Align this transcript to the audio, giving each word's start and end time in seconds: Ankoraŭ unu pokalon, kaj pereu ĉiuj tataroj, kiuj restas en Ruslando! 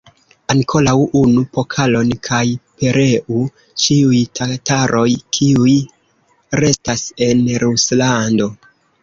Ankoraŭ 0.51 0.93
unu 1.19 1.43
pokalon, 1.57 2.09
kaj 2.27 2.39
pereu 2.83 3.43
ĉiuj 3.83 4.23
tataroj, 4.41 5.05
kiuj 5.39 5.75
restas 6.63 7.07
en 7.29 7.47
Ruslando! 7.67 8.51